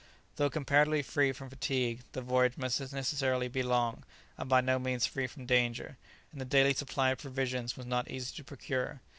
[0.37, 4.03] Though comparatively free from fatigue, the voyage must necessarily be long,
[4.35, 5.95] and by no means free from danger,
[6.31, 8.99] and the daily supply of provisions was not easy to procure.